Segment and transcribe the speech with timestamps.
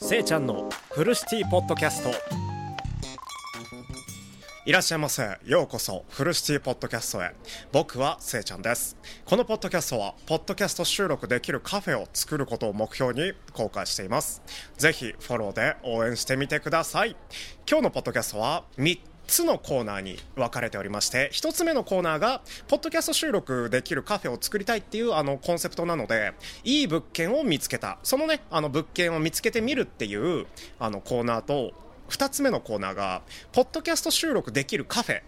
[0.00, 2.10] せいちゃんのフルシティポッドキャスト。
[4.64, 5.38] いらっしゃいませ。
[5.44, 7.34] ようこそフルシティポッドキャストへ。
[7.72, 8.96] 僕はせいちゃんです。
[9.24, 14.40] このポッドキャストはポッドキャスト収録できるカフェを作ることを目標に公開しています。
[14.76, 17.16] ぜひフォローで応援してみてください。
[17.68, 26.32] 今日のポッドキャストは3つのコーナーに分かれておりまして1つ目のコーナーがポッドキャスト収録できるカフェを作りたいっていうあのコンセプトなので
[26.64, 27.98] いい物件を見つけた。
[28.02, 30.46] そのねあの物件を見つけてみるっていう
[30.78, 31.72] あのコーナーと
[32.08, 35.22] 2つ目のコーナーがポッドキャスト収録できるカフェ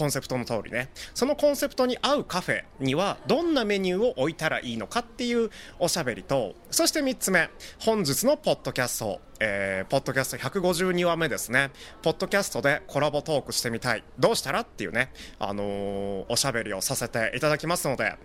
[0.00, 7.50] コンセプトの通りねそのコンセプトに合うカフェにはどんなメニューを置いたらいいのかっていうおしゃべりとそして3つ目
[7.80, 11.70] 本日のポッドキャストえー、ポッドキャスト152話目ですね。
[12.02, 14.04] ポッドキャストでコラボトークしてみたい。
[14.18, 18.16] どうしたらっていうね、あのー、おしゃべりをさせていただきますので、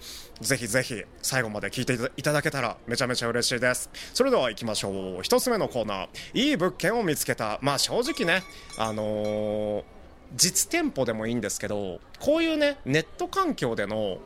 [0.41, 3.89] ぜひぜひ最後まで聞いていただけたらめちゃめちゃ嬉しいです。
[4.13, 5.23] それでは行きましょう。
[5.23, 7.59] 一つ目のコーナー、いい物件を見つけた。
[7.61, 8.43] まあ正直ね、
[8.77, 9.94] あのー
[10.35, 14.19] 実店舗でもいいんですけどこういうねネット環境での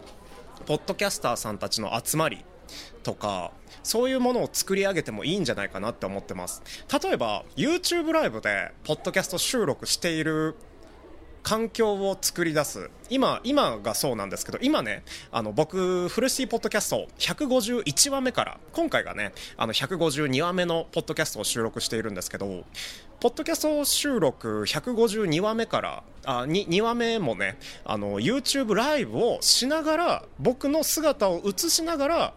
[0.66, 2.44] ポッドキャスターさんたちの集まり
[3.04, 3.52] とか
[3.84, 6.62] そういうものを作り上げてもいいんじゃないかなって思ってます。
[7.02, 10.56] 例えば YouTube ライブでポッドキャスト収録している
[11.50, 12.92] 環境を作り出す。
[13.10, 22.66] 今今がそうなんですけど今ねあの僕フルシーポッドキャスト151話目から今回がねあの152話目のポッドキャストを収録しているんですけど
[23.20, 32.34] ポッドキャスト収録152話目からあ 2, 2話目もねあの YouTube ライブをしながら僕の姿を映しながら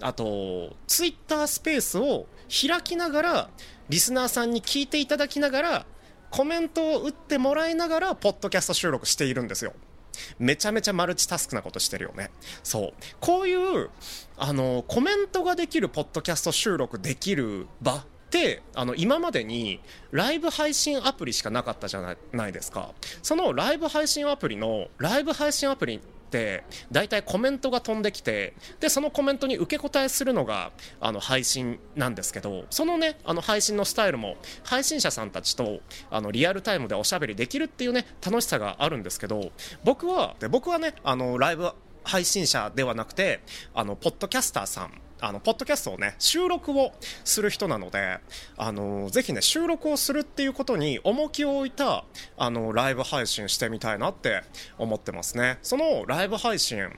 [0.00, 3.50] あと Twitter スペースを開きながら
[3.88, 5.86] リスナーさんに聞いていただきながら
[6.30, 9.72] コメントを打ってもらいながらポッドキャスト収録しているんですよ。
[10.38, 12.30] めちゃめちゃマルチタスクなことしてるよね。
[12.62, 12.92] そう。
[13.20, 13.90] こういう
[14.36, 22.92] あのコメントができるポッドキャスト収録できる場ってあの今までにライブ配信アプリしかなかったじゃないですか。
[23.22, 26.62] そのライブ配信アプリのライブ配信アプリって
[26.92, 35.80] 大体コメントが飛んできてでそのコメントに受け答えするのがあの配信なんですけどそのねあの配信のスタイルも配信者さんたちと
[36.10, 39.50] あのリアルタイムでおしゃべりできるっていうね楽しさがあるんですけど
[39.82, 41.70] 僕はで僕はねあのライブ
[42.04, 43.40] 配信者ではなくて
[43.74, 46.92] あのポッドキャスターさんあのポッドキャストをね収録を
[47.24, 48.18] する人なので
[48.56, 52.04] あのぜひね収録をするっていうことに重きを置いた
[52.36, 54.42] あのライブ配信してみたいなって
[54.78, 55.58] 思ってますね。
[55.62, 56.88] そのライブ配信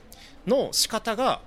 [0.45, 1.41] の仕方が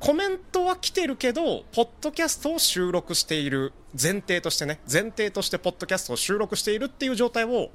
[0.00, 7.70] コメントは来てるけどポッドキャストを収録している前提としてね前提としてポッドキャストを収録しているっていう状態を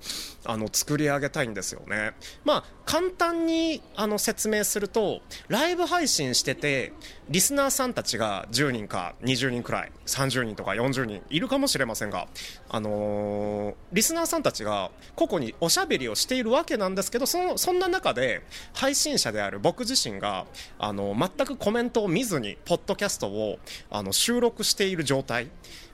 [0.46, 2.14] あの作り上げたいんですよね。
[2.44, 6.94] まあ簡単にあの説明するとライブ配信してて
[7.30, 12.28] リスナーさんたちが10人か20人くらい30人とか40人いるかもしれませんが
[12.70, 18.44] あのー、リスナーさんたちが個々におしゃべりをしているわけなんですけどそのそんな中で
[18.74, 20.46] 配信者である僕自身が
[20.78, 23.58] あの全くコメントを見ずにポッドキャストを
[23.90, 25.50] あの収録している状態。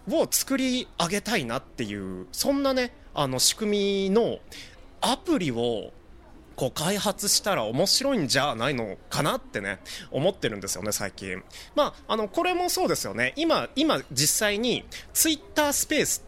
[0.10, 4.40] を作り上げたいなっていうそんなねあの仕組みの
[5.02, 5.92] アプリを
[6.56, 9.80] こう開発したら面白いんじゃないのかなってね
[10.12, 11.44] 思ってるんですよね最近。
[11.76, 13.34] まああのこれもそうですよね。
[13.36, 16.24] 今今実際にツイッタースペース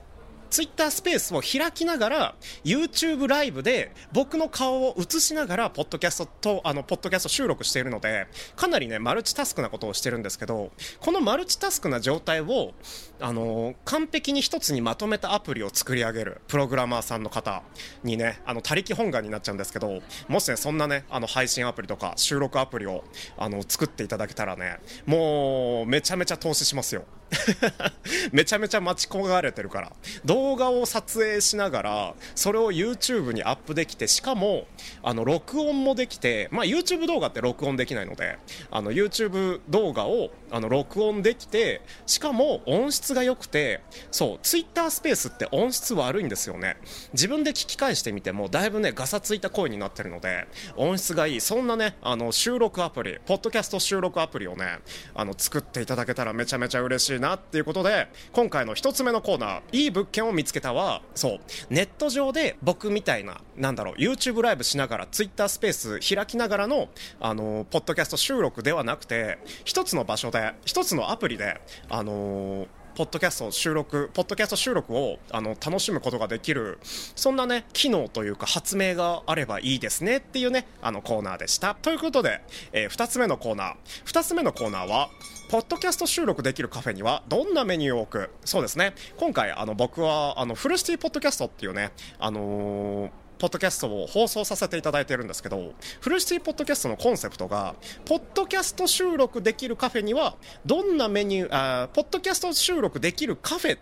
[0.54, 12.74] ツイッタースペースを開きながら YouTube ライブで僕の顔を映しながらポッドキャストとあのポッドキャスト収録しているのでかなりねマルチタスクなことをしてるんですけどこのマルチタスクな状態を
[13.20, 17.64] あの完璧に一つにまとめたアプリを作り上げるプログラマーさんの方
[18.04, 23.04] にねあの他力本願になっちゃうんですけどもしねそんなねあの配信アプリとか収録アプリを
[23.40, 24.78] あの作っていただけたらね
[25.08, 27.06] もうめちゃめちゃ投資しますよ。
[28.32, 29.92] めちゃめちゃ待ち焦がれてるから。
[30.26, 34.68] 動画を撮影しながらそれを YouTube にアップできてしかも
[35.02, 38.38] あの録音もできて、まあ、YouTube 動画って録音できないので
[38.72, 46.78] あの YouTube 動画をあの録音できてしかも音質が良くてそう Twitter スペースって音質悪いんですよね。
[47.14, 51.42] 自分で聞き返してみてもだいぶねガサついた声になってるので音質がいい。
[51.42, 54.80] そんなねあの収録アプリポッドキャスト収録アプリをね
[55.16, 61.40] あの作っていただけたらめちゃめちゃ嬉しいなっていうことで今回の1つ目のコーナーいい物件を見つけたはそう
[61.70, 66.90] ネット上で僕みたいななんだろう YouTube ライブしながら Twitter スペース開きながらの
[67.20, 71.60] あのポッドキャスト収録ではなくて1つの場所で1つのアプリで
[71.90, 81.76] あのポッドキャスト収録ポッドキャスト収録をあの楽しむことができるそんなね機能というか発明があればいいですねっていうねあのコーナーでした。
[81.82, 82.42] ということで、
[82.72, 83.76] えー、2つ目のコーナー。
[84.06, 85.10] 2つ目のコーナーは
[85.50, 88.30] ポッドキャスト収録できるカフェにはどんなメニューを置く？
[88.46, 88.94] そうですね。
[89.18, 97.76] 今回あの僕はあのフルシティポッドキャストっていうねあのーポッドキャストを放送させていただいてるんですけど、フルシティポッドキャストのコンセプトが、
[98.06, 100.36] ポッドキャスト収録できるカフェには、
[100.66, 103.78] どんなメニュー、あポッドキャスト収録できるカフェ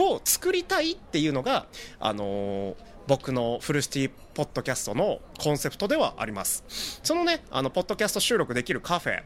[0.00, 1.66] を作りたいっていうのが、
[1.98, 2.74] あのー
[3.06, 7.00] 僕のフルシティポッドキャストのコンセプトではあります。
[7.02, 9.22] そのね、あの、ポッドキャスト収録できるカフェ、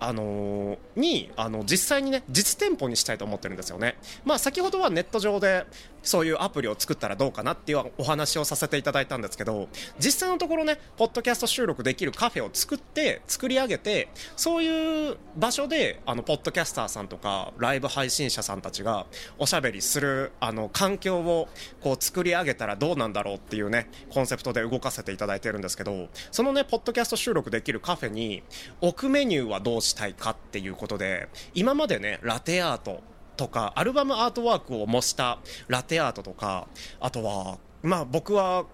[0.00, 3.96] あの、にあの実際にね実店舗にしたいと思ってるんですよね。
[4.24, 5.66] まあ先ほどはネット上で
[6.06, 19.06] そういうアプリを作ったらどうかなっていうお話をさせていただいたんですけど実際のところねポッドキャスト収録できるカフェを作って作り上げてそういう場所であのポッドキャスターさんとかライブ配信者さんたちが
[19.38, 21.48] おしゃべりするあの環境を
[21.80, 28.44] こう作り上げたらどうなんだろうっていうねコンセプトで動かせていただいてるんですけどそのねポッドキャスト収録できるカフェに
[28.80, 33.02] 置くメニューはどうしたいかっていうことで今までねラテアート
[33.36, 35.38] とかアルバムアートワークを模した
[35.68, 36.68] ラテアートとか
[37.00, 38.66] あとはまあ僕は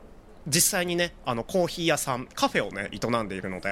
[0.46, 3.68] 実際にねあのコーヒー屋さんカフェをね営んでいるので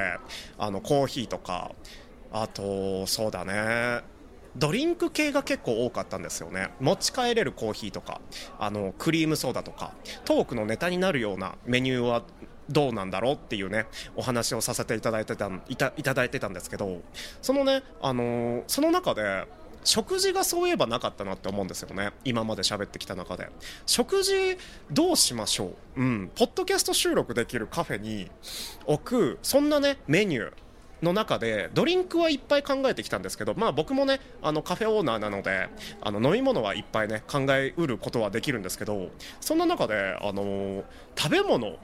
[0.58, 1.72] あのコーヒーとか
[2.32, 4.02] あとそうだね
[4.56, 6.70] ドリンク系が結構多かったんですよね。
[6.80, 8.20] 持ち帰れるコーヒーとか
[8.58, 9.94] あのクリームソーダとか
[10.24, 12.24] トークのネタになるようなメニューは
[12.70, 13.86] どうなんだろうっていうね
[14.16, 17.02] お話をさせていただいてたいたいただいてたんですけど
[17.42, 19.46] そのね、あの、その中で
[19.82, 22.12] 食事がそういえばなかったなって思うんですよね。
[22.24, 23.48] 今まで喋ってきた中で。
[23.86, 24.58] 食事
[24.90, 26.00] どうしましょう？
[26.00, 26.30] うん。
[26.34, 28.30] ポッドキャスト収録できるカフェに
[28.86, 30.52] 置くそんなねメニュー
[31.02, 35.70] の中でドリンクはいっぱい考えてきたんですけど、まあ、僕もねあのカフェオーナーなので
[36.02, 39.08] あの飲み物はいっぱいね考えうることはできるんですけど
[39.40, 40.84] そんな中であの
[41.16, 41.78] 食べ物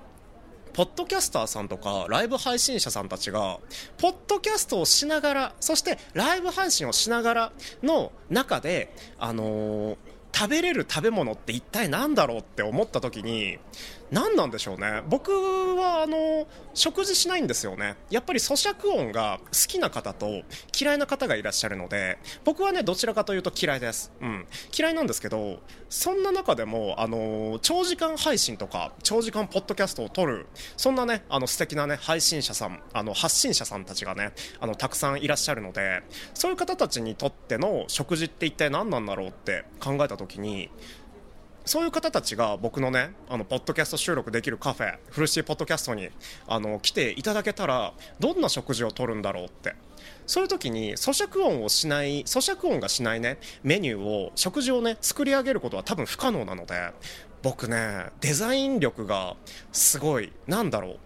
[0.77, 3.61] ポッドキャスターさんとかライブ配信者さんたちが
[3.97, 7.53] ポッドキャストをしながらそしてライブ配信をしながら
[7.83, 9.97] の中であのー
[10.39, 13.57] 食べれる食べ物って一体何だろうって思った時に
[14.11, 15.03] 何なんでしょうね。
[15.09, 17.97] 僕はあの食事しないんですよね。
[18.11, 20.43] やっぱり咀嚼音が好きな方と
[20.79, 36.03] 嫌いな方がいらっしゃるので僕はねどちらかというと嫌いです、うん、嫌いなんですけどそんな中でもあの長時間配信とか長時間ポッドキャストを撮るそんなねあの素敵なね配信者さんあの発信者さんたちがねあのたくさんいらっしゃるので
[36.35, 40.71] そういう方たちにとっての食事って一体何なんだろうって考えた時に
[41.67, 46.09] そういう方たちが僕のねあのポッドキャスト収録できるカフェフルシーポッドキャストに
[46.47, 49.75] あの来ていただけたらどんな食事をとるんだろうって。
[50.25, 56.91] そういう時に咀嚼音をしない咀嚼音がしないねメニューを食事をね作り上げることは多分不可能なので
[57.43, 59.37] 僕ねデザイン力が
[59.73, 60.99] すごいなんだろう。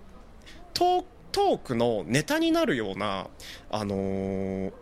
[0.75, 3.27] トークのネタになるような
[3.71, 4.73] あのー、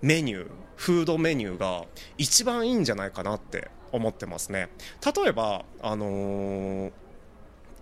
[0.00, 1.84] メニューフードメニューが
[2.18, 4.68] 一番いいんじゃないかなって思ってますね。
[5.04, 6.92] 例えばあのー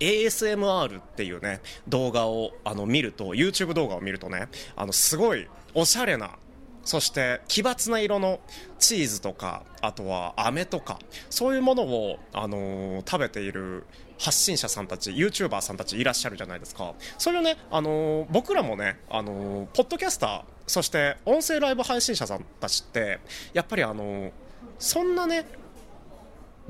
[0.01, 6.39] ASMR っていうね動画をあの見ると YouTube 動画を見るとねあのすごいおしゃれな
[6.83, 8.41] そして奇抜な色の
[8.79, 10.99] チーズとかあとは飴とか
[11.29, 13.85] そういうものを、あのー、食べている
[14.19, 16.95] 発信者さんたち YouTuber さんたちいらっしゃるじゃないですか。
[17.17, 23.19] それをね、あのー、僕らもね、あのー、ポッドキャスターそして音声ライブ配信者さんたちって
[23.53, 24.31] やっぱりあの
[24.79, 25.45] そんなね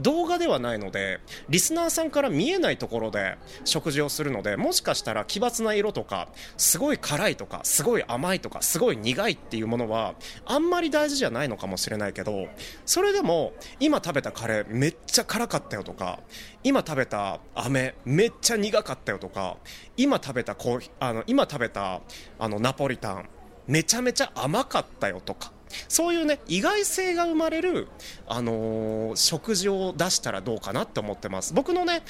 [0.00, 10.14] 動画ではないのでリスナーさんから見えないところで食事をするのでもしかしたら奇抜な色とかすごい辛いとかすごい甘いとかすごい苦いっていうものは
[10.46, 12.48] あんまり大事じゃないのかもしれないけど
[12.86, 16.20] それでも今食べたカレーめっちゃ辛かったよとか
[16.64, 19.56] 今食べた飴めっちゃ苦かったよとか
[19.96, 22.00] 今食べたコーヒーあの今食べた
[22.38, 23.28] あのナポリタン
[23.66, 25.52] めちゃめちゃ甘かったよとか
[25.88, 27.88] そういうね意外性が生まれる、
[28.26, 31.54] あのー、食事を出したらどうかなって思ってます。
[31.54, 32.02] 僕のね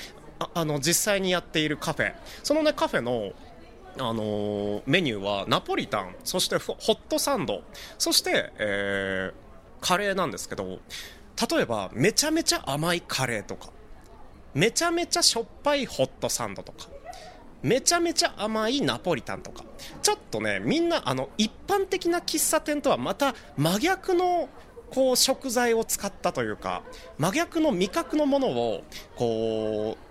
[0.55, 2.15] あの実際にやっているカフェ。
[2.43, 3.33] そのねカフェの
[3.99, 7.63] あのー、メニューはナポリタンそしてホットサンド
[7.99, 10.79] そして、えー、カレーなんですけど
[11.51, 13.71] 例えばめちゃめちゃ甘いカレーとか
[14.55, 16.89] めちゃめちゃしょっぱいホットサンドとか
[17.63, 19.65] めちゃめちゃ甘いナポリタンとか。
[20.03, 24.49] ちょっとねみんなあの一般的な喫茶店とはまた真逆の
[24.91, 26.83] こう食材を使ったというか
[27.19, 28.85] 真逆の味覚のものを
[29.17, 30.11] こう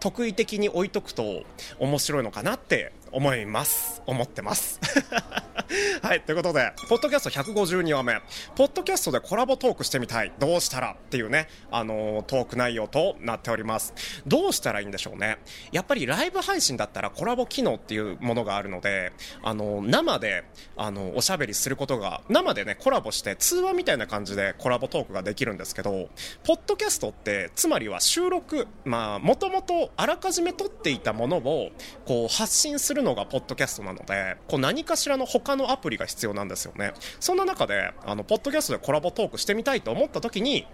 [0.00, 1.44] 得意的に置いとくと
[1.78, 4.02] 面白いのかなって思います。
[4.06, 4.80] 思ってます。
[6.02, 8.20] はい、ということで、ポッドキャスト152話目、
[8.56, 13.94] ポッドキャストでコラボトークしてみたい、どうしたらっていうね、あのー、トーク内容となっております。
[14.26, 15.38] どうしたらいいんでしょうね。
[15.72, 20.44] やっぱりライブ配信だったらコラボ機能っていうものがあるので、あのー、生で、
[20.76, 26.08] あのー、おしゃべりすることが、生でね、コラボして通話みたいな感じでコラボトークができるんですけど、
[26.44, 31.70] ポッドキャストって、つまりは収録、まあ、もともとあらかじめ撮っていたものを、
[32.06, 36.92] こう、発信するのがポッドキャストなので、こう、何かしらの他のアプリが必要なんですよね。
[37.20, 40.66] そんな中で、あの、ポッドキャストでコラボトークしてみたいと思った時に、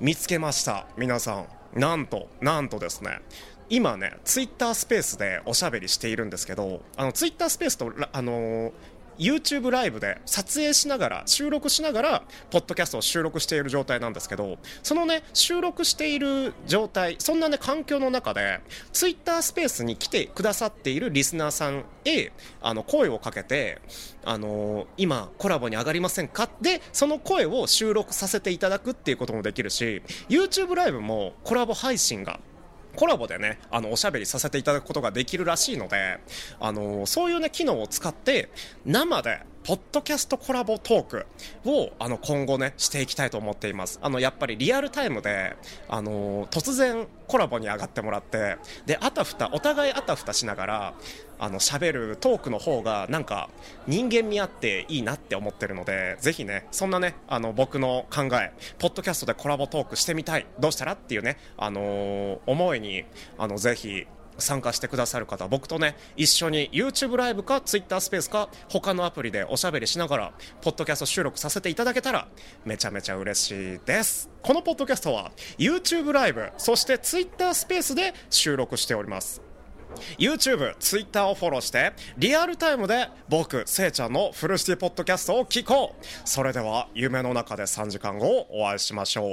[0.00, 0.86] 見つけました。
[0.96, 1.46] 皆さん。
[1.74, 3.20] なんと、なんとですね。
[3.68, 8.72] 今ね、ツイッタースペースでおしゃべりしているんですけど、あの、ツイッタースペースと、あの
[9.18, 18.60] YouTube ライブで撮影しながら収録しながらポッドキャストを収録している状態なんですけどそのね収録している状態そんなね環境の中で
[18.92, 23.80] Twitter スペースに来てくださっているリスナーさんへあの声をかけて
[24.24, 26.48] あの今コラボに上がりませんか？
[26.60, 32.40] でその声を収録させていただくっていうこともできるし YouTube ライブもコラボ配信が
[32.94, 36.18] コラボでね、あの、おしゃべりさせていただくことができるらしいので、
[36.60, 38.50] あの、そういうね、機能を使って、
[38.84, 41.26] 生で、ポッドキャストコラボトーク
[41.64, 43.98] を、あの、今後ね、していきたいと思っています。
[44.02, 45.56] あの、やっぱりリアルタイムで、
[45.88, 50.94] あの、突然コラボに上がってもらって、で、あたふた、お互いあたふたしながら、
[51.38, 53.48] あの、喋るトークの方が、なんか、
[53.86, 63.04] 人間味あっていいなって思ってるので、ぜひね、そんなね、あの、僕の考え、ポッドキャストでコラボトークしてみたい、どうしたらっていうね、あのー、思いに、
[63.38, 64.06] あの、ぜひ、
[64.38, 72.28] 参加してくださる方、僕とね、一緒に YouTube ライブか Twitter スペースか他のアプリでおしゃべりしながら、ポッドキャスト収録させていただけたら、
[72.64, 74.30] めちゃめちゃ嬉しいです。
[74.42, 79.42] このポッドキャストは YouTube ライブ、そして Twitter スペースで収録しております。
[80.18, 89.32] YouTube、Twitter をフォローして、リアルタイムで僕、せいちゃんのフルシティポッドキャストを聞こうそれでは、夢の中で3時間後お会いしましょう。